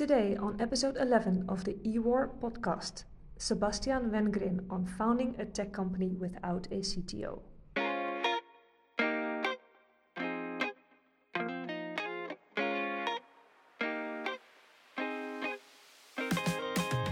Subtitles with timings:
[0.00, 3.04] Today, on episode 11 of the EWOR podcast,
[3.36, 7.42] Sebastian Wengryn on founding a tech company without a CTO.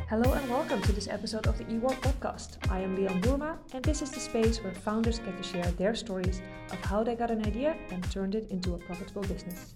[0.08, 2.56] Hello and welcome to this episode of the EWOR podcast.
[2.70, 5.94] I am Lian Boerma, and this is the space where founders get to share their
[5.94, 6.40] stories
[6.72, 9.74] of how they got an idea and turned it into a profitable business.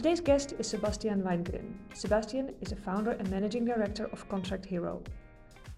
[0.00, 1.74] Today's guest is Sebastian Wengryn.
[1.92, 5.02] Sebastian is a founder and managing director of Contract Hero.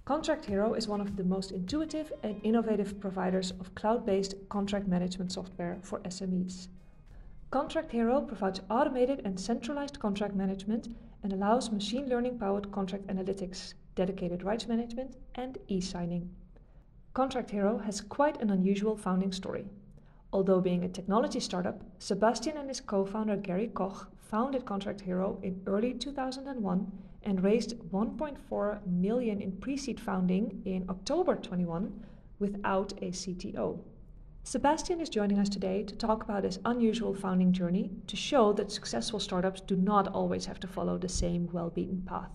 [0.05, 4.87] Contract Hero is one of the most intuitive and innovative providers of cloud based contract
[4.87, 6.69] management software for SMEs.
[7.51, 10.95] Contract Hero provides automated and centralized contract management
[11.25, 16.31] and allows machine learning powered contract analytics, dedicated rights management, and e signing.
[17.13, 19.67] Contract Hero has quite an unusual founding story.
[20.33, 25.39] Although being a technology startup, Sebastian and his co founder Gerry Koch founded Contract Hero
[25.43, 26.91] in early 2001
[27.25, 31.93] and raised 1.4 million in pre seed funding in October 21
[32.39, 33.79] without a CTO.
[34.45, 38.73] Sebastian is joining us today to talk about his unusual founding journey to show that
[38.73, 42.31] successful startups do not always have to follow the same well beaten path.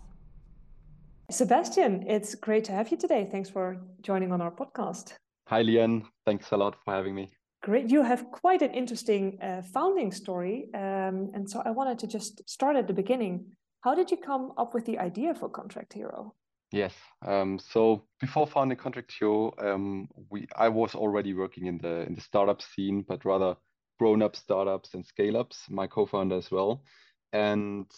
[1.30, 3.28] Sebastian, it's great to have you today.
[3.30, 5.14] Thanks for joining on our podcast.
[5.48, 6.03] Hi, Lian.
[6.25, 7.37] Thanks a lot for having me.
[7.63, 7.89] Great.
[7.89, 10.69] You have quite an interesting uh, founding story.
[10.73, 13.45] Um, and so I wanted to just start at the beginning.
[13.81, 16.35] How did you come up with the idea for Contract Hero?
[16.72, 16.94] Yes.
[17.25, 22.13] Um, so before founding Contract Hero, um, we I was already working in the in
[22.16, 23.55] the startup scene, but rather
[24.00, 25.69] grown-up startups and scale-ups.
[25.69, 26.83] My co-founder as well,
[27.31, 27.89] and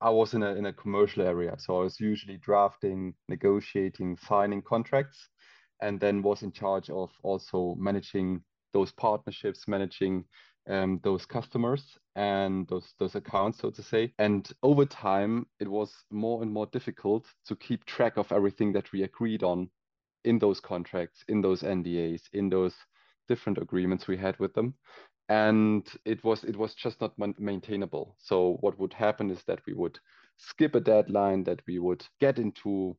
[0.00, 4.62] I was in a in a commercial area, so I was usually drafting, negotiating, signing
[4.62, 5.28] contracts,
[5.80, 10.24] and then was in charge of also managing those partnerships, managing
[10.68, 11.82] um, those customers
[12.14, 14.12] and those those accounts, so to say.
[14.18, 18.92] And over time, it was more and more difficult to keep track of everything that
[18.92, 19.70] we agreed on
[20.24, 22.74] in those contracts, in those NDAs, in those
[23.28, 24.74] different agreements we had with them.
[25.28, 28.16] And it was it was just not maintainable.
[28.18, 29.98] So what would happen is that we would
[30.38, 32.96] skip a deadline, that we would get into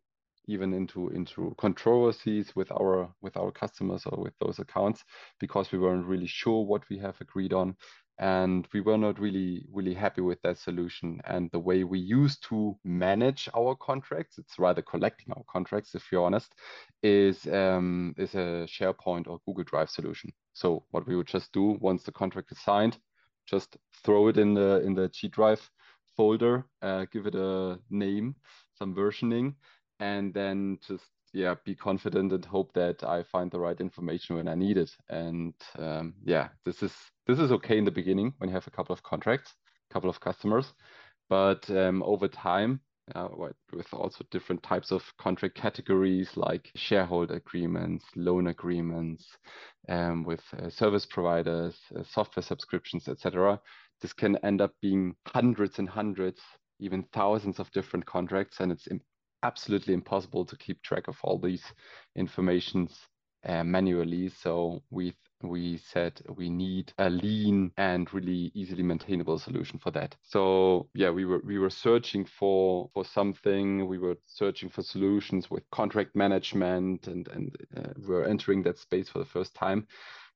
[0.50, 5.04] even into into controversies with our with our customers or with those accounts
[5.40, 7.76] because we weren't really sure what we have agreed on.
[8.22, 11.22] And we were not really really happy with that solution.
[11.26, 16.04] And the way we used to manage our contracts it's rather collecting our contracts if
[16.12, 16.54] you're honest
[17.02, 20.32] is um, is a sharepoint or google drive solution.
[20.54, 22.98] So what we would just do once the contract is signed
[23.50, 25.62] just throw it in the in the g drive
[26.16, 28.36] folder uh, give it a name
[28.78, 29.56] some versioning
[30.00, 34.48] and then just yeah be confident and hope that i find the right information when
[34.48, 36.94] i need it and um, yeah this is
[37.28, 39.54] this is okay in the beginning when you have a couple of contracts
[39.90, 40.74] a couple of customers
[41.30, 42.82] but um, over time
[43.16, 43.28] uh,
[43.74, 49.26] with also different types of contract categories like shareholder agreements, loan agreements,
[49.88, 53.60] um, with uh, service providers, uh, software subscriptions, etc.
[54.02, 56.42] This can end up being hundreds and hundreds,
[56.80, 58.88] even thousands of different contracts, and it's
[59.44, 61.64] absolutely impossible to keep track of all these
[62.16, 62.98] informations
[63.46, 64.30] uh, manually.
[64.30, 70.16] So we we said we need a lean and really easily maintainable solution for that.
[70.22, 73.88] So yeah, we were we were searching for for something.
[73.88, 78.80] We were searching for solutions with contract management, and and uh, we we're entering that
[78.80, 79.88] space for the first time.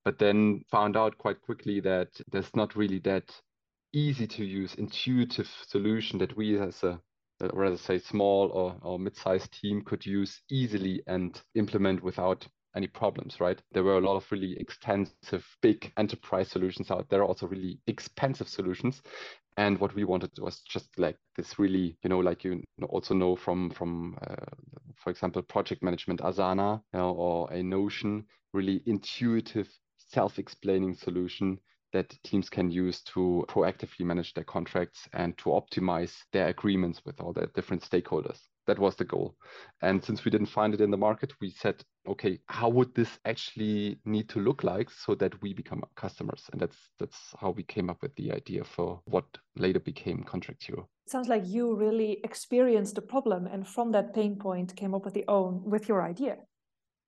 [0.05, 3.31] But then found out quite quickly that there's not really that
[3.93, 6.99] easy to use intuitive solution that we as a
[7.51, 12.87] or rather say small or, or mid-sized team could use easily and implement without any
[12.87, 13.61] problems, right?
[13.71, 18.49] There were a lot of really extensive, big enterprise solutions out there, also really expensive
[18.49, 19.01] solutions.
[19.57, 23.35] And what we wanted was just like this really, you know, like you also know
[23.35, 24.35] from from, uh,
[24.95, 31.59] for example, project management, Asana, you know, or a Notion, really intuitive, self-explaining solution
[31.93, 37.21] that teams can use to proactively manage their contracts and to optimize their agreements with
[37.21, 38.39] all the different stakeholders.
[38.65, 39.35] That was the goal.
[39.81, 43.19] And since we didn't find it in the market, we said, okay, how would this
[43.25, 46.43] actually need to look like so that we become customers?
[46.51, 49.25] And that's that's how we came up with the idea for what
[49.57, 50.87] later became Contract Hero.
[51.07, 55.13] sounds like you really experienced the problem and from that pain point came up with
[55.13, 56.37] the own with your idea.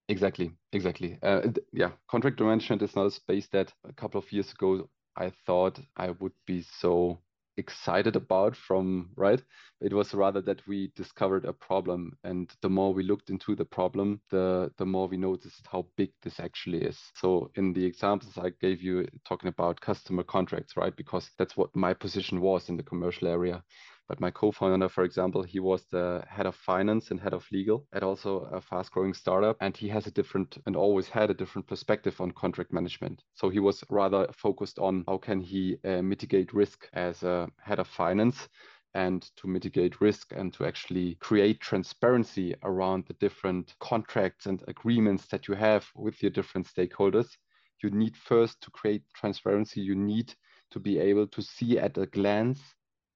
[0.08, 1.18] Exactly, exactly.
[1.24, 1.42] Uh,
[1.74, 5.80] yeah, contract management is not a space that a couple of years ago I thought
[5.98, 7.20] I would be so
[7.58, 9.42] excited about from right?
[9.82, 13.66] It was rather that we discovered a problem and the more we looked into the
[13.66, 17.00] problem the the more we noticed how big this actually is.
[17.16, 20.96] So in the examples i gave you talking about customer contracts right?
[20.96, 23.64] Because that's what my position was in the commercial area
[24.08, 27.88] But my co-founder, for example, he was the head of finance and head of legal
[27.92, 31.68] at also a fast-growing startup, and he has a different and always had a different
[31.68, 33.24] perspective on contract management.
[33.34, 37.80] So he was rather focused on how can he uh, mitigate risk as a head
[37.80, 38.48] of finance
[38.94, 45.26] and to mitigate risk and to actually create transparency around the different contracts and agreements
[45.28, 47.38] that you have with your different stakeholders.
[47.84, 49.82] You need first to create transparency.
[49.82, 50.34] You need
[50.72, 52.62] to be able to see at a glance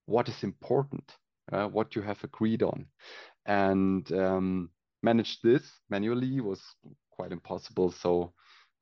[0.10, 1.16] what is important,
[1.52, 2.86] uh, what you have agreed on.
[3.46, 4.70] And um,
[5.04, 6.62] manage this manually was
[7.12, 7.92] quite impossible.
[7.92, 8.34] So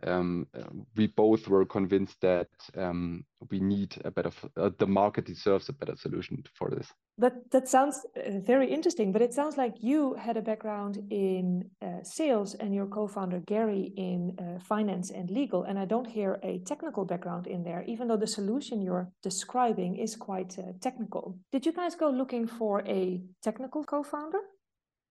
[0.04, 0.48] um,
[0.96, 5.74] we both were convinced that um, we need a better, uh, the market deserves a
[5.74, 6.88] better solution for this.
[7.20, 11.68] That that sounds uh, very interesting, but it sounds like you had a background in
[11.82, 16.40] uh, sales and your co-founder Gerry in uh, finance and legal, and I don't hear
[16.44, 21.40] a technical background in there, even though the solution you're describing is quite uh, technical.
[21.52, 24.42] Did you guys go looking for a technical co-founder?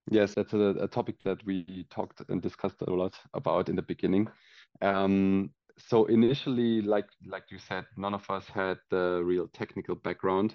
[0.08, 3.82] Yes, that's a, a, topic that we talked and discussed a lot about in the
[3.82, 4.28] beginning.
[4.82, 10.54] Um, so initially, like like you said, none of us had the real technical background,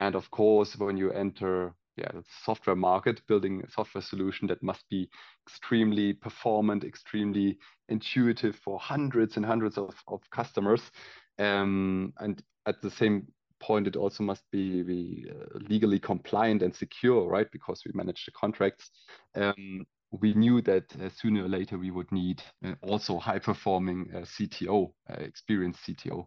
[0.00, 4.62] and of course, when you enter yeah, the software market, building a software solution that
[4.62, 5.08] must be
[5.46, 7.58] extremely performant, extremely
[7.88, 10.82] intuitive for hundreds and hundreds of, of customers.
[11.38, 13.28] Um, and at the same
[13.60, 17.46] point, it also must be, be uh, legally compliant and secure, right?
[17.52, 18.90] Because we manage the contracts.
[19.36, 19.84] Um,
[20.20, 24.20] we knew that uh, sooner or later we would need uh, also high performing uh,
[24.20, 26.26] CTO, experienced CTO.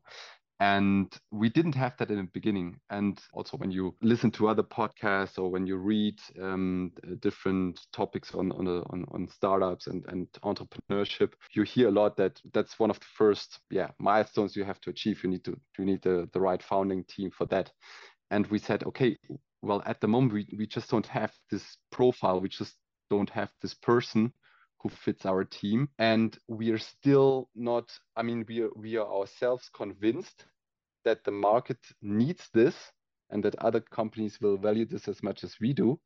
[0.59, 2.79] And we didn't have that in the beginning.
[2.89, 8.33] And also, when you listen to other podcasts or when you read um, different topics
[8.33, 12.89] on on, on, on startups and, and entrepreneurship, you hear a lot that that's one
[12.89, 15.23] of the first yeah milestones you have to achieve.
[15.23, 17.71] You need to you need the, the right founding team for that.
[18.31, 19.15] And we said, okay,
[19.61, 22.41] well, at the moment we, we just don't have this profile.
[22.41, 22.73] We just
[23.09, 24.33] don't have this person
[24.81, 25.89] who fits our team.
[25.97, 30.45] And we are still not i mean we are, we are ourselves convinced
[31.05, 32.75] that the market needs this
[33.29, 35.99] and that other companies will value this as much as we do.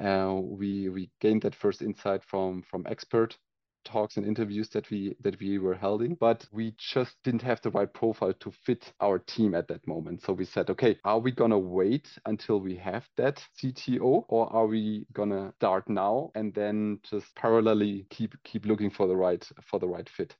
[0.00, 3.36] Uh, we we gained that first insight from from expert
[3.84, 7.70] talks and interviews that we that we were holding but we just didn't have the
[7.70, 11.30] right profile to fit our team at that moment so we said okay are we
[11.30, 16.98] gonna wait until we have that cto or are we gonna start now and then
[17.08, 20.34] just parallelly keep keep looking for the right for the right fit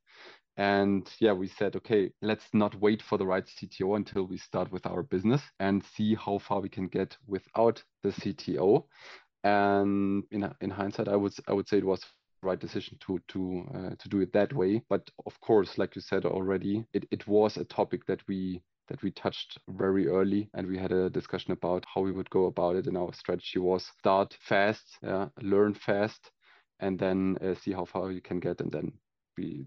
[0.57, 4.71] and yeah, we said, okay, let's not wait for the right CTO until we start
[4.71, 8.85] with our business and see how far we can get without the CTO.
[9.45, 12.05] And in, in hindsight, I would I would say it was
[12.43, 14.83] right decision to to uh, to do it that way.
[14.89, 19.03] But of course, like you said already, it, it was a topic that we that
[19.03, 22.77] we touched very early and we had a discussion about how we would go about
[22.77, 26.31] it and our strategy was start fast uh, learn fast
[26.81, 28.93] and then uh, see how far you can get and then
[29.37, 29.65] be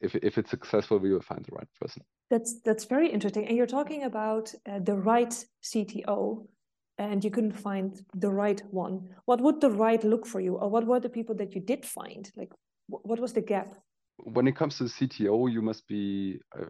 [0.00, 2.02] if, if it's successful we will find the right person.
[2.30, 3.46] That's that's very interesting.
[3.46, 6.46] And you're talking about uh, the right cto
[6.98, 10.68] and you couldn't find the right one, what would the right look for you, or
[10.68, 12.30] what were the people that you did find?
[12.36, 12.52] Like,
[12.88, 13.74] what was the gap?
[14.18, 16.64] When it comes to CTO, you must be uh,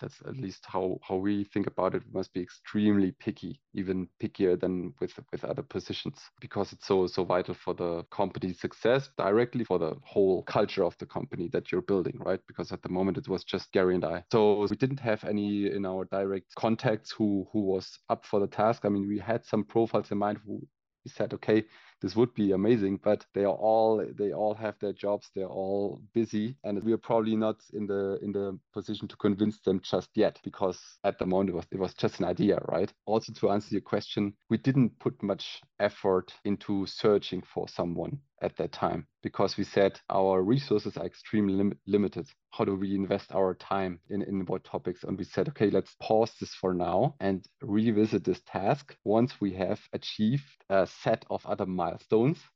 [0.00, 2.02] that's at least how how we think about it.
[2.12, 7.24] Must be extremely picky, even pickier than with with other positions, because it's so so
[7.24, 11.82] vital for the company's success, directly for the whole culture of the company that you're
[11.82, 12.40] building, right?
[12.46, 15.70] Because at the moment it was just Gerry and I, so we didn't have any
[15.72, 18.84] in our direct contacts who who was up for the task.
[18.84, 20.60] I mean, we had some profiles in mind who
[21.04, 21.64] we said, okay,
[22.00, 26.00] this would be amazing but they are all they all have their jobs they're all
[26.14, 30.08] busy and we are probably not in the in the position to convince them just
[30.14, 33.50] yet because at the moment it was it was just an idea right also to
[33.50, 39.06] answer your question we didn't put much effort into searching for someone at that time
[39.22, 42.26] because we said our resources are extremely lim- limited.
[42.50, 45.04] How do we invest our time in, in what topics?
[45.04, 49.52] And we said, okay, let's pause this for now and revisit this task once we
[49.54, 51.89] have achieved a set of other milestones,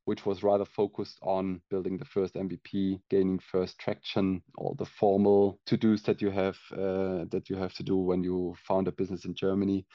[0.05, 5.59] which was rather focused on building the first MVP, gaining first traction, all the formal
[5.67, 9.25] to-dos that you have uh, that you have to do when you found a business
[9.25, 9.87] in Germany.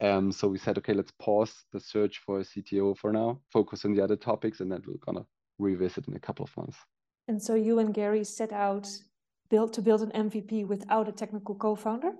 [0.00, 3.84] Um, so we said, okay, let's pause the search for a CTO for now, focus
[3.84, 5.26] on the other topics, and then we're gonna
[5.58, 6.78] revisit in a couple of months.
[7.26, 8.88] And so you and Gerry set out
[9.50, 12.12] build to build an MVP without a technical co-founder?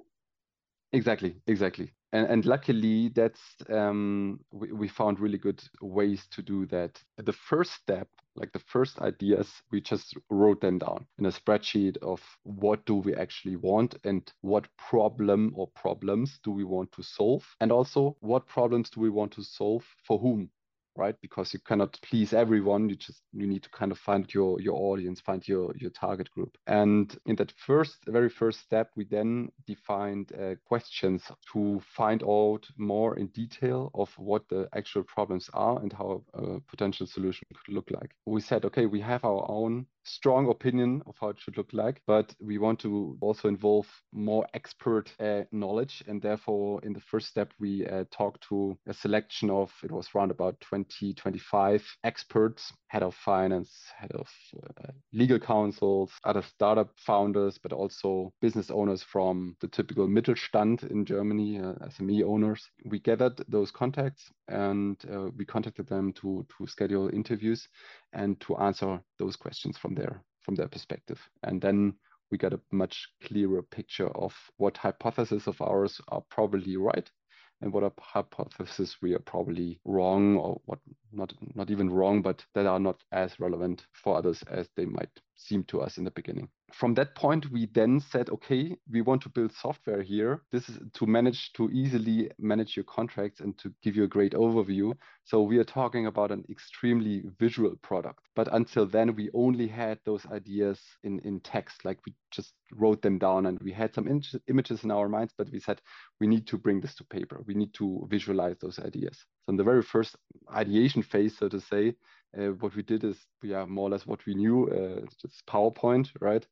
[0.92, 1.92] Exactly, exactly.
[2.12, 7.02] And, and luckily, that's um, we, we found really good ways to do that.
[7.18, 11.98] The first step, like the first ideas, we just wrote them down in a spreadsheet
[11.98, 17.02] of what do we actually want and what problem or problems do we want to
[17.02, 20.48] solve, and also what problems do we want to solve for whom
[20.98, 21.14] right?
[21.22, 22.88] Because you cannot please everyone.
[22.88, 26.30] You just you need to kind of find your your audience find your your target
[26.30, 26.58] group.
[26.66, 32.66] And in that first very first step we then defined uh, questions to find out
[32.76, 37.74] more in detail of what the actual problems are and how a potential solution could
[37.74, 38.10] look like.
[38.26, 42.00] We said okay we have our own strong opinion of how it should look like,
[42.06, 46.02] but we want to also involve more expert uh, knowledge.
[46.06, 50.08] And therefore, in the first step, we uh, talked to a selection of, it was
[50.14, 54.28] around about 20, 25 experts, head of finance, head of
[54.62, 61.04] uh, legal counsels, other startup founders, but also business owners from the typical Mittelstand in
[61.04, 62.68] Germany, uh, SME owners.
[62.84, 67.68] We gathered those contacts and uh, we contacted them to, to schedule interviews
[68.14, 71.20] and to answer those questions from their from their perspective.
[71.42, 71.92] And then
[72.30, 77.10] we got a much clearer picture of what hypotheses of ours are probably right
[77.60, 80.78] and what hypotheses we are probably wrong or what
[81.12, 85.10] not not even wrong but that are not as relevant for others as they might
[85.38, 89.22] seem to us in the beginning from that point, we then said, okay, we want
[89.22, 90.42] to build software here.
[90.52, 94.32] This is to manage to easily manage your contracts and to give you a great
[94.32, 94.94] overview.
[95.24, 98.28] So we are talking about an extremely visual product.
[98.36, 103.00] But until then, we only had those ideas in, in text, like we just wrote
[103.00, 105.80] them down and we had some in- images in our minds, but we said
[106.20, 107.42] we need to bring this to paper.
[107.46, 109.24] We need to visualize those ideas.
[109.46, 110.16] So in the very first
[110.52, 111.94] ideation phase, so to say,
[112.32, 116.46] what we did is yeah more or less what we knew uh, just powerpoint right?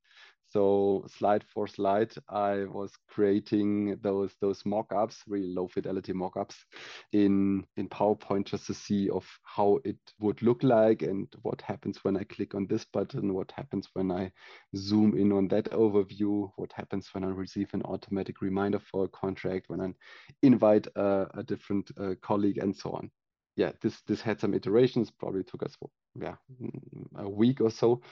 [0.49, 6.65] So slide for slide i was creating those those mock-ups really low fidelity mock-ups
[7.13, 12.05] in in powerpoint just to see of how it would look like and what happens
[12.05, 14.31] when i click on this button what happens when i
[14.77, 19.09] zoom in on that overview what happens when i receive an automatic reminder for a
[19.09, 19.93] contract when i
[20.43, 23.11] invite a, a different uh, colleague and so on
[23.57, 25.11] yeah, this this had some iterations.
[25.11, 25.77] Probably took us
[26.15, 26.37] yeah
[27.17, 28.03] a week or so,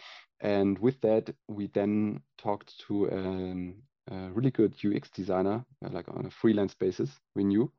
[0.40, 3.74] and with that we then talked to um,
[4.10, 7.10] a really good UX designer, uh, like on a freelance basis.
[7.34, 7.70] We knew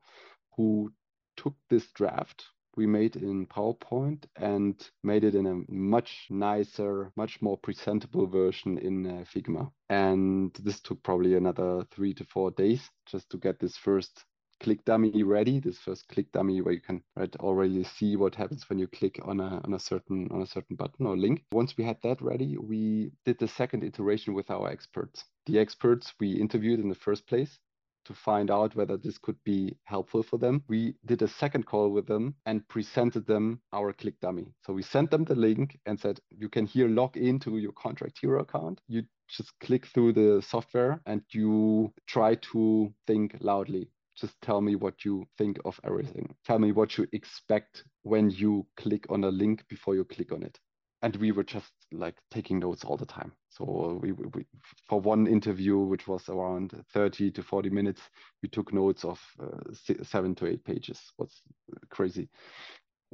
[0.56, 0.92] who
[1.36, 2.44] took this draft
[2.76, 8.78] we made in PowerPoint and made it in a much nicer, much more presentable version
[8.78, 9.70] in uh, Figma.
[9.88, 14.24] And this took probably another three to four days just to get this first
[14.60, 18.68] click dummy ready this first click dummy where you can right already see what happens
[18.68, 21.76] when you click on a on a certain on a certain button or link once
[21.76, 26.32] we had that ready we did the second iteration with our experts the experts we
[26.32, 27.58] interviewed in the first place
[28.06, 30.62] to find out whether this could be helpful for them.
[30.68, 34.54] We did a second call with them and presented them our Click Dummy.
[34.64, 38.18] So we sent them the link and said, you can here log into your Contract
[38.20, 38.80] Hero account.
[38.86, 44.76] You just click through the software and you try to think loudly just tell me
[44.76, 46.34] what you think of everything.
[46.44, 50.42] Tell me what you expect when you click on a link before you click on
[50.42, 50.58] it.
[51.02, 53.32] And we were just like taking notes all the time.
[53.50, 54.46] So we, we
[54.88, 58.00] for one interview, which was around 30 to 40 minutes,
[58.42, 59.58] we took notes of uh,
[60.02, 61.00] seven to eight pages.
[61.16, 61.42] What's
[61.90, 62.28] crazy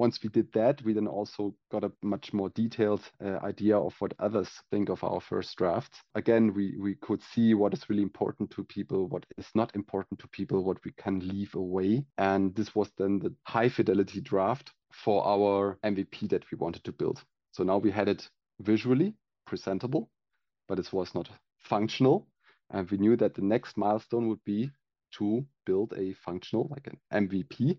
[0.03, 3.95] once we did that, we then also got a much more detailed uh, idea of
[4.01, 5.93] what others think of our first draft.
[6.17, 10.19] Again, we, we could see what is really important to people, what is not important
[10.19, 12.05] to people, what we can leave away.
[12.19, 16.93] And this was then the high fidelity draft for our MVP that we wanted to
[16.93, 17.23] build.
[17.53, 18.29] So now we had it
[18.59, 19.15] visually
[19.47, 20.11] presentable,
[20.67, 21.29] but it was not
[21.61, 22.27] functional.
[22.71, 24.73] And we knew that the next milestone would be
[25.19, 27.79] to build a functional, like an MVP,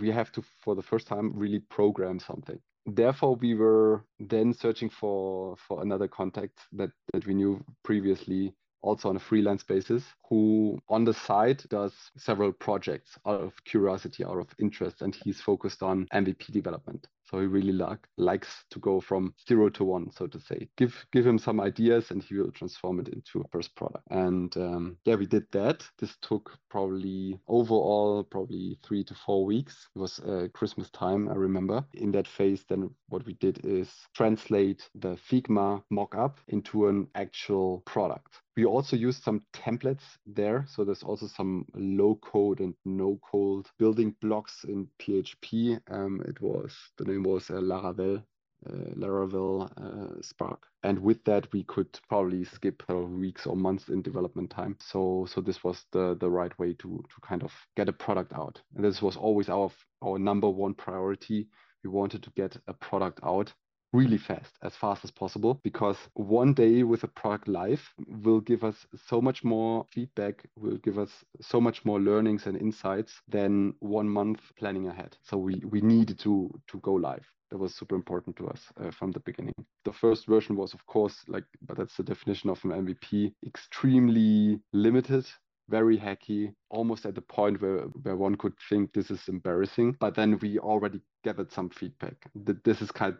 [0.00, 2.58] we have to, for the first time, really program something.
[2.86, 9.08] Therefore, we were then searching for for another contact that that we knew previously also
[9.08, 14.38] on a freelance basis, who on the side does several projects out of curiosity, out
[14.38, 17.08] of interest, and he's focused on MVP development.
[17.30, 20.68] So he really like, likes to go from zero to one, so to say.
[20.76, 24.04] Give give him some ideas, and he will transform it into a first product.
[24.10, 25.84] And um, yeah, we did that.
[25.98, 29.88] This took probably overall probably three to four weeks.
[29.94, 31.84] It was uh, Christmas time, I remember.
[31.94, 37.82] In that phase, then what we did is translate the Figma mockup into an actual
[37.86, 38.40] product.
[38.56, 40.64] We also used some templates there.
[40.68, 45.78] So there's also some low code and no code building blocks in PHP.
[45.90, 48.22] Um, it was the name was uh, Laravel
[48.68, 50.66] uh, Laravel, uh, Spark.
[50.82, 54.76] And with that, we could probably skip weeks or months in development time.
[54.80, 58.32] So, so this was the the right way to to kind of get a product
[58.32, 58.60] out.
[58.74, 59.70] And this was always our
[60.02, 61.48] our number one priority.
[61.84, 63.52] We wanted to get a product out
[63.96, 67.82] really fast, as fast as possible, because one day with a product live
[68.22, 71.10] will give us so much more feedback, will give us
[71.40, 75.16] so much more learnings and insights than one month planning ahead.
[75.22, 78.90] So we we needed to to go live that was super important to us uh,
[78.90, 79.54] from the beginning.
[79.84, 84.58] The first version was, of course, like, but that's the definition of an MVP, extremely
[84.72, 85.26] limited,
[85.68, 89.96] very hacky, almost at the point where, where one could think this is embarrassing.
[90.00, 92.16] But then we already gathered some feedback.
[92.44, 93.16] That This is kind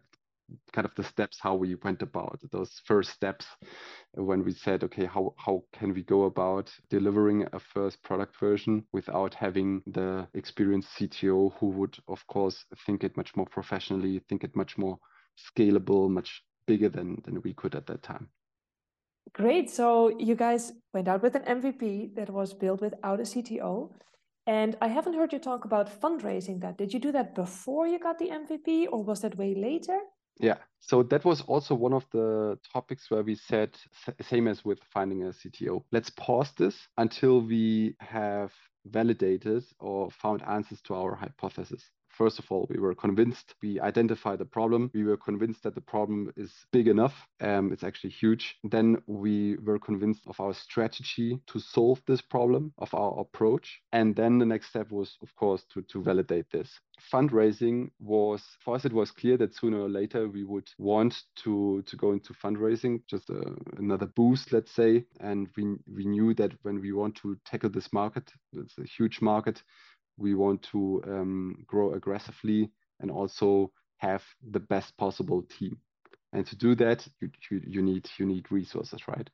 [0.73, 3.47] kind of the steps how we went about those first steps
[4.15, 8.85] when we said okay how how can we go about delivering a first product version
[8.93, 14.45] without having the experienced CTO who would of course think it much more professionally think
[14.45, 14.99] it much more
[15.37, 18.29] scalable much bigger than than we could at that time
[19.33, 23.91] great so you guys went out with an MVP that was built without a CTO
[24.47, 26.79] and I haven't heard you talk about fundraising that.
[26.79, 29.99] Did you do that before you got the MVP or was that way later?
[30.39, 33.77] Yeah, so that was also one of the topics where we said,
[34.21, 38.53] same as with finding a CTO, let's pause this until we have
[38.87, 41.91] validated or found answers to our hypothesis.
[42.17, 44.91] First of all, we were convinced, we identified the problem.
[44.95, 47.15] We were convinced that the problem is big enough.
[47.43, 48.57] Um, it's actually huge.
[48.65, 53.81] Then we were convinced of our strategy to solve this problem, of our approach.
[53.93, 56.71] And then the next step was, of course, to, to validate this.
[57.13, 61.83] Fundraising was, for us, it was clear that sooner or later we would want to,
[61.87, 65.05] to go into fundraising, just a, uh, another boost, let's say.
[65.21, 69.21] And we, we knew that when we want to tackle this market, it's a huge
[69.21, 69.63] market,
[70.17, 72.71] we want to um, grow aggressively
[73.01, 75.79] and also have the best possible team.
[76.33, 79.29] And to do that, you, you, you need you need resources, right?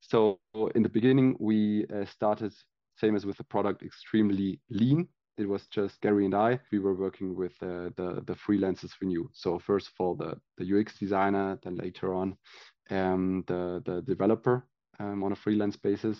[0.00, 0.38] So
[0.74, 2.54] in the beginning, we uh, started
[2.96, 5.08] same as with the product, extremely lean.
[5.36, 6.58] It was just Gerry and I.
[6.72, 9.28] We were working with uh, the the freelancers we knew.
[9.34, 12.36] So first of all, the the UX designer, then later on,
[12.90, 14.66] um, the the developer
[14.98, 16.18] um, on a freelance basis,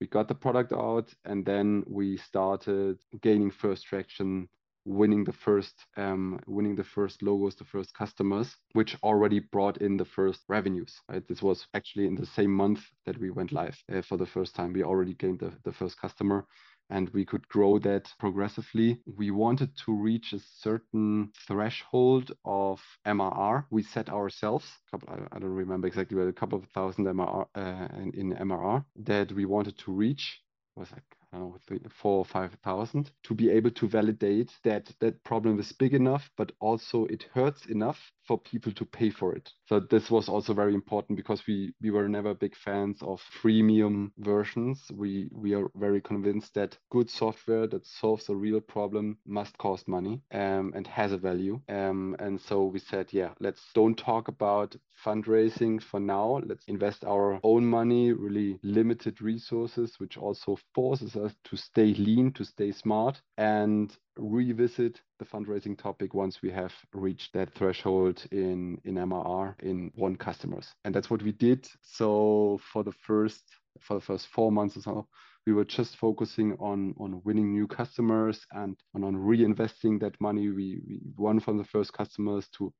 [0.00, 4.48] we got the product out and then we started gaining first traction
[4.84, 9.96] winning the first um, winning the first logos the first customers which already brought in
[9.96, 11.26] the first revenues right?
[11.28, 14.54] This was actually in the same month that we went live uh, for the first
[14.54, 16.46] time we already gained the, the first customer
[16.90, 19.00] and we could grow that progressively.
[19.16, 24.66] We wanted to reach a certain threshold of MRR we set ourselves.
[24.90, 28.84] Couple, I don't remember exactly, but a couple of thousand MRR uh, in, in MRR
[28.96, 30.40] that we wanted to reach.
[30.76, 34.52] Was like I don't know, three, four or five thousand to be able to validate
[34.64, 39.10] that that problem is big enough, but also it hurts enough for people to pay
[39.10, 39.50] for it.
[39.66, 44.10] So this was also very important because we we were never big fans of freemium
[44.18, 44.90] versions.
[44.94, 49.88] We we are very convinced that good software that solves a real problem must cost
[49.88, 51.60] money um, and has a value.
[51.68, 56.40] Um, and so we said, yeah, let's don't talk about fundraising for now.
[56.44, 62.44] Let's invest our own money, really limited resources, which also forces to stay lean, to
[62.44, 68.94] stay smart, and revisit the fundraising topic once we have reached that threshold in in
[68.94, 70.74] MRR in one customers.
[70.84, 71.68] And that's what we did.
[71.82, 73.44] So for the first
[73.80, 75.08] for the first four months or so,
[75.46, 80.48] we were just focusing on on winning new customers and, and on reinvesting that money
[80.48, 82.72] we, we won from the first customers to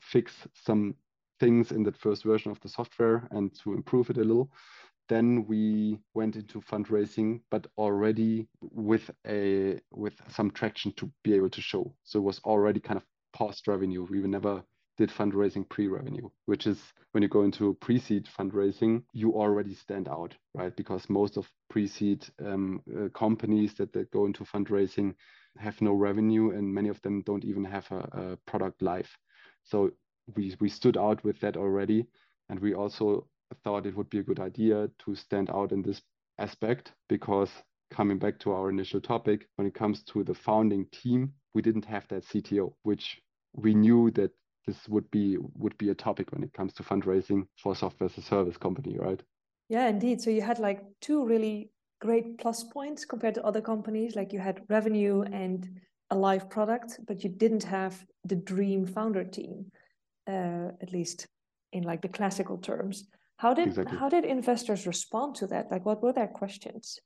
[0.00, 0.94] fix some
[1.40, 4.50] things in that first version of the software and to improve it a little
[5.08, 11.50] then we went into fundraising, but already with a with some traction to be able
[11.50, 11.94] to show.
[12.04, 14.06] So it was already kind of post revenue.
[14.08, 14.62] We never
[14.98, 20.34] did fundraising pre-revenue, which is when you go into pre-seed fundraising, you already stand out,
[20.54, 20.74] right?
[20.74, 25.14] Because most of pre-seed um, uh, companies that, that go into fundraising
[25.56, 29.08] have no revenue, and many of them don't even have a, a product live.
[29.64, 29.90] So
[30.36, 32.06] we we stood out with that already,
[32.48, 33.28] and we also
[33.64, 36.00] thought it would be a good idea to stand out in this
[36.38, 37.50] aspect because
[37.90, 41.84] coming back to our initial topic, when it comes to the founding team, we didn't
[41.84, 43.20] have that CTO, which
[43.54, 44.30] we knew that
[44.66, 48.18] this would be would be a topic when it comes to fundraising for software as
[48.18, 49.22] a service company, right?
[49.68, 50.20] Yeah, indeed.
[50.20, 54.14] So you had like two really great plus points compared to other companies.
[54.14, 55.68] Like you had revenue and
[56.10, 59.70] a live product, but you didn't have the dream founder team,
[60.26, 61.26] uh, at least
[61.72, 63.04] in like the classical terms.
[63.38, 63.98] How did exactly.
[63.98, 65.70] how did investors respond to that?
[65.70, 67.00] Like, what were their questions?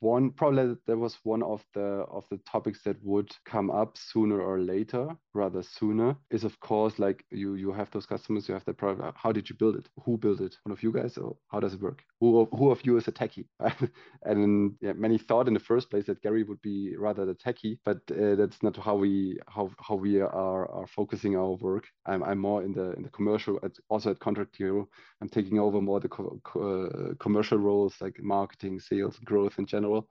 [0.00, 4.40] One probably that was one of the of the topics that would come up sooner
[4.40, 5.08] or later.
[5.34, 9.16] rather sooner is of course like you you have those customers, you have that product.
[9.16, 9.88] How did you build it?
[10.04, 10.56] Who built it?
[10.64, 12.02] One of you guys, or how does it work?
[12.20, 13.46] Who who of you is a techie?
[14.22, 17.78] and yeah, many thought in the first place that Gerry would be rather the techie,
[17.84, 21.84] but uh, that's not how we how how we are are focusing our work.
[22.06, 24.88] I'm I'm more in the in the commercial, at, also at Contract Hero.
[25.20, 29.66] I'm taking over more the co co uh, commercial roles like marketing, sales, growth in
[29.76, 30.02] general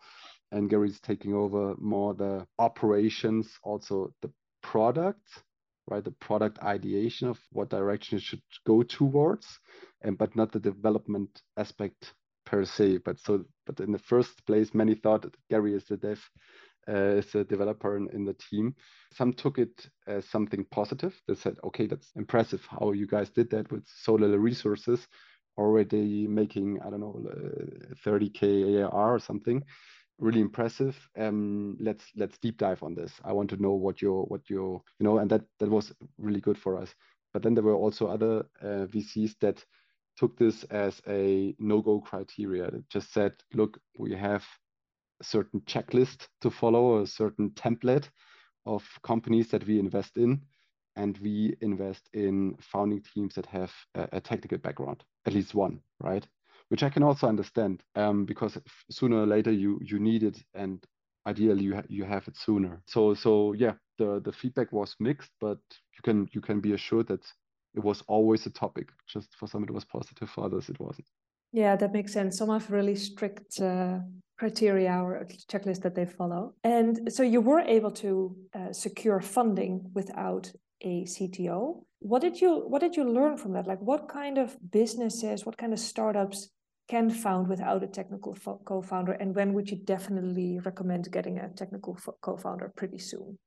[0.52, 5.28] and Gerry's taking over more the operations, also the product,
[5.88, 6.04] right?
[6.04, 9.48] The product ideation of what direction it should go towards,
[10.02, 12.14] and but not the development aspect
[12.46, 13.00] per se.
[13.06, 16.22] But so, but in the first place, many thought that Gerry is the dev,
[16.88, 18.76] uh, is a developer in, in the team.
[19.14, 21.16] Some took it as something positive.
[21.28, 25.08] They said, "Okay, that's impressive how you guys did that with so little resources."
[25.58, 29.64] Already making, I don't know, uh, 30k ARR or something
[30.20, 30.96] really impressive.
[31.18, 33.12] Um, let's let's deep dive on this.
[33.24, 36.78] I want to know what your you know, and that that was really good for
[36.78, 36.94] us.
[37.34, 39.64] But then there were also other uh, VCs that
[40.18, 42.72] took this as a no-go criteria.
[42.72, 44.46] That just said, look, we have
[45.20, 48.08] a certain checklist to follow, a certain template
[48.66, 50.42] of companies that we invest in,
[50.96, 55.80] and we invest in founding teams that have a, a technical background, at least one,
[56.00, 56.26] right?
[56.70, 58.58] which I can also understand um, because
[58.90, 60.86] sooner or later you you need it and
[61.28, 62.82] ideally you ha you have it sooner.
[62.88, 65.60] So so yeah, the the feedback was mixed, but
[65.96, 67.26] you can you can be assured that
[67.76, 68.90] it was always a topic.
[69.08, 71.08] Just for some it was positive, for others it wasn't.
[71.52, 72.38] Yeah, that makes sense.
[72.38, 74.00] Some have really strict uh,
[74.38, 76.54] criteria or checklist that they follow.
[76.64, 80.52] And so you were able to uh, secure funding without
[80.82, 81.86] a CTO.
[82.00, 83.68] What did you what did you learn from that?
[83.68, 86.50] Like what kind of businesses, what kind of startups
[86.88, 88.36] can found without a technical
[88.66, 89.14] co-founder?
[89.14, 93.38] And when would you definitely recommend getting a technical co-founder pretty soon?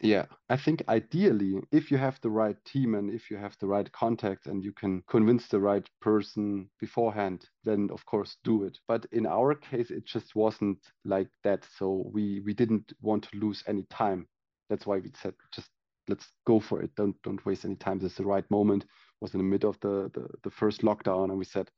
[0.00, 3.66] Yeah i think ideally if you have the right team and if you have the
[3.66, 8.78] right contact and you can convince the right person beforehand then of course do it.
[8.86, 11.66] But in our case it just wasn't like that.
[11.78, 14.28] So we we didn't want to lose any time.
[14.68, 15.70] That's why we said just
[16.08, 18.88] let's go for it don't don't waste any time this is the right moment it
[19.20, 21.68] was in the middle of the, the the first lockdown and we said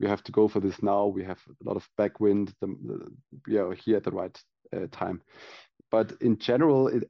[0.00, 1.06] we have to go for this now.
[1.06, 2.52] We have a lot of backwind.
[2.60, 3.12] The, the,
[3.46, 4.38] we are here at the right
[4.74, 5.22] uh, time.
[5.90, 7.04] But in general, it,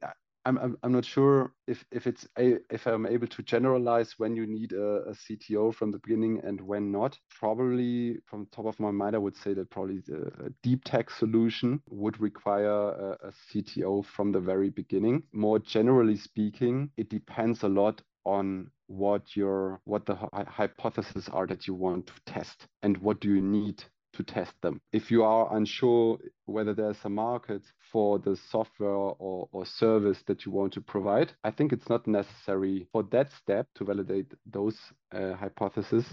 [0.45, 4.45] I'm, I'm, not sure if, if it's a, if I'm able to generalize when you
[4.45, 7.17] need a, a, CTO from the beginning and when not.
[7.39, 11.81] Probably from top of my mind, I would say that probably the deep tech solution
[11.89, 15.23] would require a, a CTO from the very beginning.
[15.33, 20.15] More generally speaking, it depends a lot on what your what the
[20.47, 23.83] hypotheses are that you want to test and what do you need
[24.15, 24.81] to test them.
[24.91, 30.45] If you are unsure whether there's a market for the software or, or service that
[30.45, 34.77] you want to provide, I think it's not necessary for that step to validate those
[35.13, 36.05] uh, hypotheses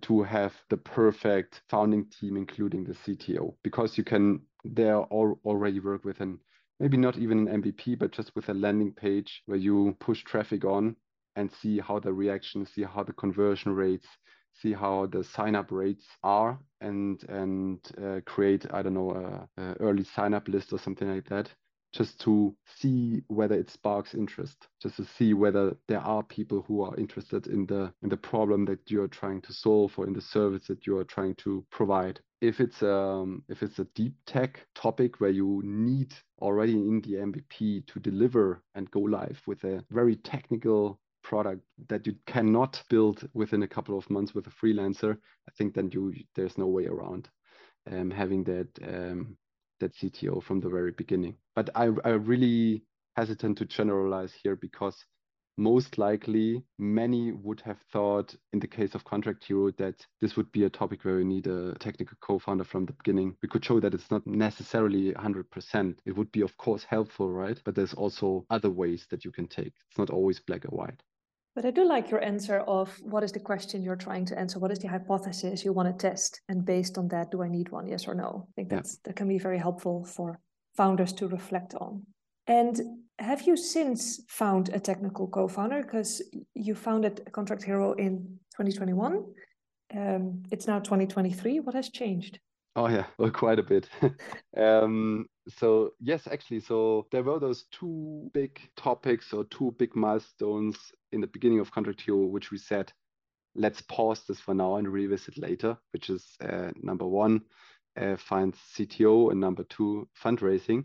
[0.00, 6.04] to have the perfect founding team, including the CTO, because you can there already work
[6.04, 6.38] with an
[6.80, 10.64] maybe not even an MVP, but just with a landing page where you push traffic
[10.64, 10.96] on
[11.36, 14.06] and see how the reaction, see how the conversion rates,
[14.60, 19.62] see how the sign up rates are, and and uh, create I don't know a,
[19.62, 21.50] a early sign up list or something like that,
[21.92, 26.82] just to see whether it sparks interest, just to see whether there are people who
[26.82, 30.12] are interested in the in the problem that you are trying to solve or in
[30.12, 32.20] the service that you are trying to provide.
[32.40, 37.14] If it's um if it's a deep tech topic where you need already in the
[37.14, 43.28] MVP to deliver and go live with a very technical product that you cannot build
[43.34, 45.16] within a couple of months with a freelancer,
[45.48, 47.28] I think then you there's no way around
[47.90, 49.36] um, having that um,
[49.80, 51.36] that CTO from the very beginning.
[51.54, 52.84] But I I really
[53.16, 55.04] hesitant to generalize here because
[55.58, 60.50] most likely many would have thought in the case of contract hero that this would
[60.52, 63.36] be a topic where we need a technical co-founder from the beginning.
[63.42, 67.60] We could show that it's not necessarily 100% it would be of course helpful right?
[67.64, 69.74] But there's also other ways that you can take.
[69.90, 71.02] It's not always black or white
[71.54, 74.58] but I do like your answer of what is the question you're trying to answer?
[74.58, 76.40] What is the hypothesis you want to test?
[76.48, 77.86] And based on that, do I need one?
[77.86, 78.46] Yes or no?
[78.48, 80.38] I think that's that can be very helpful for
[80.76, 82.06] founders to reflect on.
[82.46, 82.80] And
[83.18, 85.82] have you since found a technical co-founder?
[85.82, 86.22] Because
[86.54, 89.24] you founded Contract Hero in 2021.
[89.94, 91.60] Um, it's now 2023.
[91.60, 92.40] What has changed?
[92.74, 93.88] Oh yeah, well, quite a bit.
[94.56, 100.76] um, so yes, actually, so there were those two big topics or two big milestones
[101.10, 102.92] in the beginning of Contract Hero, which we said,
[103.54, 107.42] let's pause this for now and revisit later, which is uh, number one,
[108.00, 110.84] uh, find CTO, and number two, fundraising.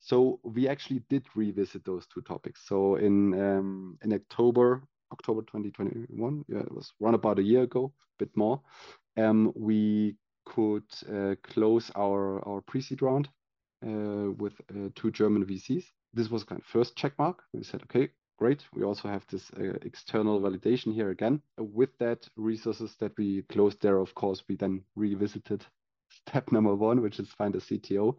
[0.00, 2.62] So we actually did revisit those two topics.
[2.66, 7.92] So in um, in October October 2021, yeah, it was around about a year ago,
[7.96, 8.60] a bit more.
[9.16, 10.16] Um, we
[10.46, 13.28] could uh, close our our pre-seed round
[13.82, 15.84] with uh, two German VCs.
[16.14, 17.42] This was kind of first check mark.
[17.52, 18.64] We said, okay, great.
[18.74, 21.42] We also have this uh, external validation here again.
[21.58, 25.64] With that resources that we closed there, of course, we then revisited
[26.10, 28.14] step number one, which is find a CTO.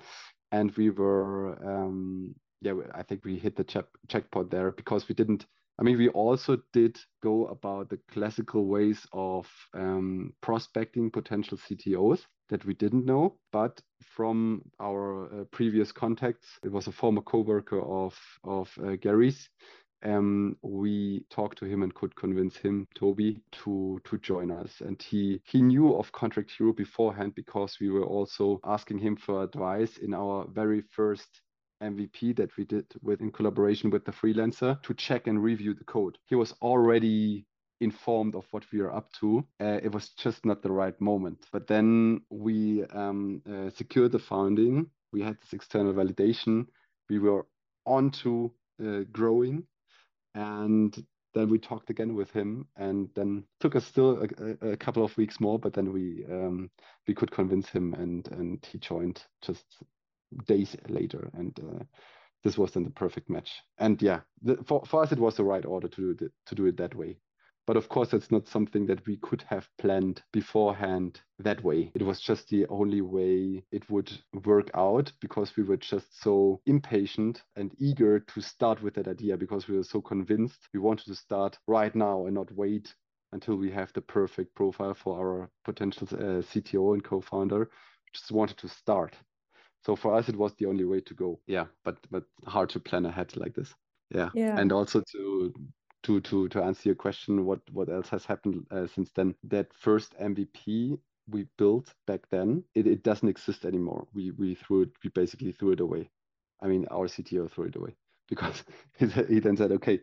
[0.52, 5.16] And we were, um, yeah, I think we hit the check checkpoint there because we
[5.16, 5.46] didn't
[5.80, 12.26] I mean, we also did go about the classical ways of um, prospecting potential CTOs
[12.50, 17.82] that we didn't know, but from our uh, previous contacts, it was a former coworker
[17.82, 18.14] of
[18.44, 19.50] of uh, Gerry's.
[20.04, 24.82] Um, we talked to him and could convince him, Toby, to to join us.
[24.82, 29.44] And he he knew of Contract Hero beforehand because we were also asking him for
[29.44, 31.42] advice in our very first
[31.82, 35.84] MVP that we did with in collaboration with the freelancer to check and review the
[35.84, 36.18] code.
[36.26, 37.46] He was already
[37.82, 39.46] informed of what we are up to.
[39.60, 41.46] Uh, it was just not the right moment.
[41.52, 44.90] But then we um, uh, secured the founding.
[45.12, 46.68] We had this external validation.
[47.10, 47.46] We were
[47.86, 49.64] on to uh, growing,
[50.36, 50.96] and
[51.34, 54.28] then we talked again with him, and then took us still
[54.62, 55.58] a, a couple of weeks more.
[55.58, 56.70] But then we um,
[57.08, 59.66] we could convince him, and and he joined just
[60.48, 61.84] days later, and uh,
[62.44, 63.52] this was then the perfect match.
[63.78, 66.56] And yeah, the, for for us it was the right order to do it, to
[66.56, 67.18] do it that way.
[67.68, 71.92] But of course, it's not something that we could have planned beforehand that way.
[71.94, 74.12] It was just the only way it would
[74.44, 79.38] work out because we were just so impatient and eager to start with that idea
[79.38, 82.96] because we were so convinced we wanted to start right now and not wait
[83.34, 87.70] until we have the perfect profile for our potential uh, CTO and co-founder.
[88.14, 89.16] Just wanted to start.
[89.86, 91.40] So for us, it was the only way to go.
[91.48, 93.74] Yeah, but but hard to plan ahead like this.
[94.10, 94.60] Yeah, yeah.
[94.60, 95.54] and also to
[96.04, 99.36] to to to answer your question, what what else has happened uh, since then?
[99.44, 104.08] That first MVP we built back then, it, it doesn't exist anymore.
[104.14, 106.10] We we threw it, we basically threw it away.
[106.62, 107.96] I mean, our CTO threw it away
[108.30, 108.64] because
[108.98, 110.00] he, he then said, okay,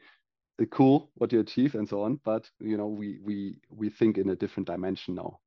[0.71, 4.31] cool what you achieve and so on, but you know, we we we think in
[4.31, 5.39] a different dimension now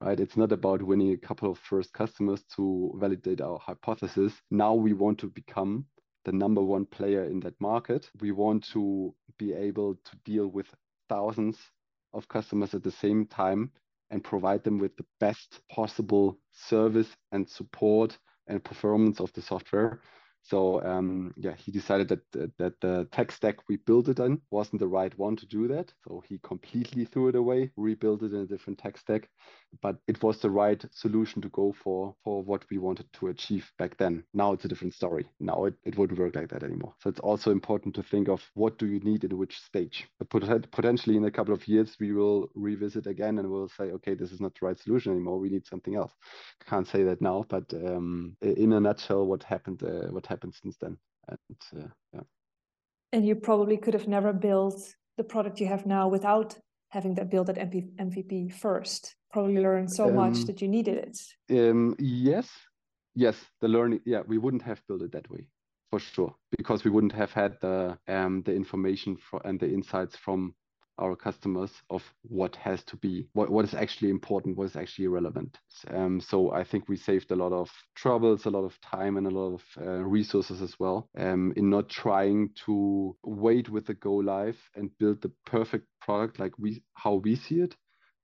[0.00, 0.18] right?
[0.18, 4.32] It's not about winning a couple of first customers to validate our hypothesis.
[4.50, 5.84] Now we want to become
[6.24, 8.10] the number one player in that market.
[8.20, 10.66] We want to be able to deal with
[11.08, 11.58] thousands
[12.12, 13.70] of customers at the same time
[14.10, 20.00] and provide them with the best possible service and support and performance of the software
[20.42, 24.80] so um, yeah, he decided that that the tech stack we built it on wasn't
[24.80, 25.92] the right one to do that.
[26.06, 29.28] So he completely threw it away, rebuilt it in a different tech stack.
[29.82, 33.70] But it was the right solution to go for for what we wanted to achieve
[33.78, 34.24] back then.
[34.34, 35.28] Now it's a different story.
[35.38, 36.94] Now it, it wouldn't work like that anymore.
[37.00, 40.08] So it's also important to think of what do you need in which stage.
[40.28, 44.32] Potentially in a couple of years we will revisit again and we'll say, okay, this
[44.32, 45.38] is not the right solution anymore.
[45.38, 46.12] We need something else.
[46.68, 49.82] Can't say that now, but um, in a nutshell, what happened?
[49.82, 50.96] Uh, what happened since then.
[51.28, 52.26] And uh, yeah.
[53.12, 54.80] And you probably could have never built
[55.18, 56.56] the product you have now without
[56.90, 59.14] having that built at MP- MVP first.
[59.32, 61.16] Probably learned so um, much that you needed it.
[61.58, 62.48] Um, yes,
[63.14, 63.36] yes.
[63.60, 65.46] The learning, yeah, we wouldn't have built it that way
[65.90, 70.16] for sure because we wouldn't have had the um, the information for, and the insights
[70.16, 70.54] from
[71.00, 75.08] our customers of what has to be, what, what is actually important, what is actually
[75.08, 75.58] relevant.
[75.88, 79.26] Um, so I think we saved a lot of troubles, a lot of time, and
[79.26, 83.94] a lot of uh, resources as well um, in not trying to wait with the
[83.94, 87.74] go live and build the perfect product like we how we see it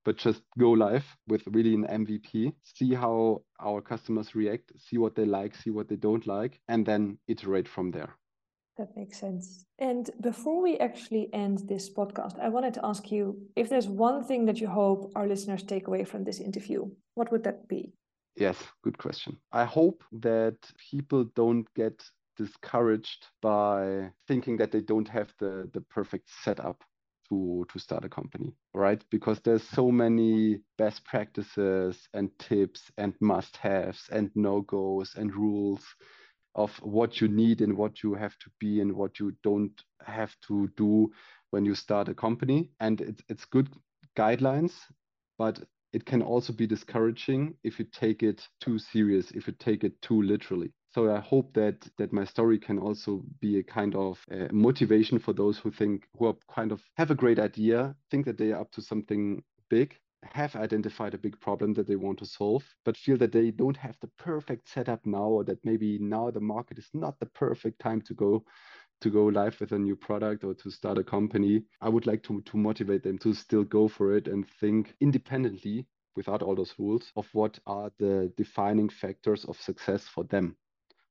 [0.07, 5.17] but just go live with really an MVP, see how our customers react, see what
[5.17, 8.15] they like, see what they don't like, and then iterate from there.
[8.79, 9.65] That makes sense.
[9.79, 14.23] And before we actually end this podcast, I wanted to ask you if there's one
[14.23, 17.95] thing that you hope our listeners take away from this interview, what would that be?
[18.37, 19.39] Yes, good question.
[19.51, 20.59] I hope that
[20.91, 22.05] people don't get
[22.37, 26.83] discouraged by thinking that they don't have the, the perfect setup
[27.29, 33.15] to to start a company right because there's so many best practices and tips and
[33.21, 35.85] must haves and no goes and rules
[36.57, 40.35] of what you need and what you have to be and what you don't have
[40.49, 41.13] to do
[41.51, 42.71] when you start a company.
[42.81, 43.69] And it's it's good
[44.17, 44.73] guidelines,
[45.39, 45.61] but
[45.93, 50.01] it can also be discouraging if you take it too serious, if you take it
[50.03, 50.73] too literally.
[50.91, 55.19] So I hope that that my story can also be a kind of uh, motivation
[55.19, 58.53] for those who think who are kind of have a great idea, think that they
[58.53, 62.65] are up to something big, have identified a big problem that they want to solve,
[62.85, 66.41] but feel that they don't have the perfect setup now, or that maybe now the
[66.41, 68.45] market is not the perfect time to go
[69.01, 72.23] to go live with a new product or to start a company, I would like
[72.25, 76.73] to, to motivate them to still go for it and think independently without all those
[76.79, 80.57] rules of what are the defining factors of success for them,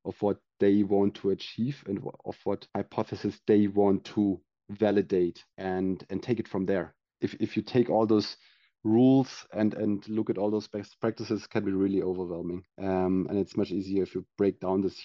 [0.04, 4.42] of what they want to achieve and of what hypothesis they want to
[4.72, 6.96] validate and and take it from there.
[7.22, 8.36] If if you take all those
[8.86, 12.64] rules and and look at all those best practices can be really overwhelming.
[12.78, 14.98] Um, and it's much easier if you break down this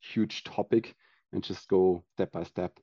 [0.00, 0.94] huge topic
[1.32, 2.78] and just go step by step.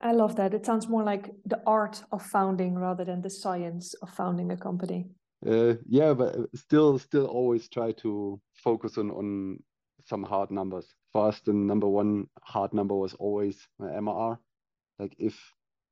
[0.00, 0.52] I love that.
[0.52, 4.56] It sounds more like the art of founding rather than the science of founding a
[4.56, 5.06] company.
[5.46, 9.58] Uh, yeah but still still always try to focus on on
[10.04, 10.94] some hard numbers.
[11.12, 14.38] For us the number one hard number was always my mrr
[14.98, 15.36] like if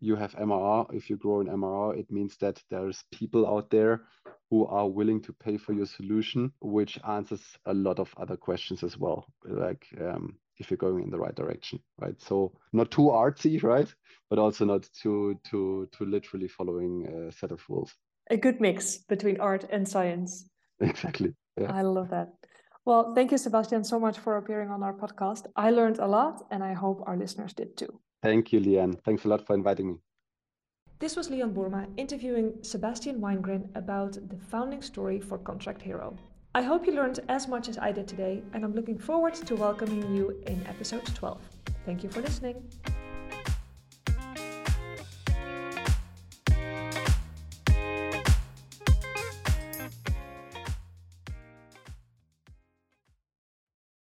[0.01, 0.87] you have MRR.
[0.93, 4.03] If you grow in MRR, it means that there's people out there
[4.51, 8.83] who are willing to pay for your solution, which answers a lot of other questions
[8.83, 12.21] as well, like um, if you're going in the right direction, right?
[12.21, 13.93] So not too artsy, right?
[14.31, 17.95] But also not too too too literally following a set of rules.
[18.31, 20.49] A good mix between art and science.
[20.81, 21.33] Exactly.
[21.57, 21.73] Yeah.
[21.73, 22.29] I love that.
[22.85, 25.47] Well, thank you, Sebastian, so much for appearing on our podcast.
[25.57, 28.01] I learned a lot, and I hope our listeners did too.
[28.25, 28.99] Thank you, Lian.
[29.05, 29.97] Thanks a lot for inviting me.
[30.99, 36.17] This was Lian Boerma interviewing Sebastian Wengryn about the founding story for ContractHero.
[36.55, 39.55] I hope you learned as much as I did today, and I'm looking forward to
[39.57, 41.39] welcoming you in episode 12.
[41.85, 42.65] Thank you for listening.